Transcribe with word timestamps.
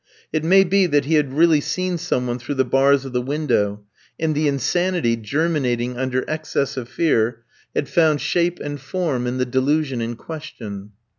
It 0.33 0.43
may 0.43 0.63
be 0.63 0.87
that 0.87 1.05
he 1.05 1.13
had 1.13 1.31
really 1.31 1.61
seen 1.61 1.99
some 1.99 2.25
one 2.25 2.39
through 2.39 2.55
the 2.55 2.65
bars 2.65 3.05
of 3.05 3.13
the 3.13 3.21
window, 3.21 3.83
and 4.19 4.33
the 4.33 4.47
insanity, 4.47 5.15
germinating 5.15 5.95
under 5.95 6.25
excess 6.27 6.75
of 6.75 6.89
fear, 6.89 7.43
had 7.75 7.87
found 7.87 8.19
shape 8.19 8.57
and 8.59 8.81
form 8.81 9.27
in 9.27 9.37
the 9.37 9.45
delusion 9.45 10.01
in 10.01 10.15
question. 10.15 10.93